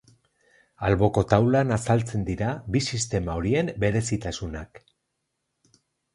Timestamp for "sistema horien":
2.93-3.71